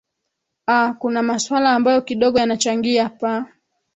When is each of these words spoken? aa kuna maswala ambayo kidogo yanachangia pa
aa 0.67 0.93
kuna 0.93 1.23
maswala 1.23 1.71
ambayo 1.73 2.01
kidogo 2.01 2.39
yanachangia 2.39 3.09
pa 3.09 3.45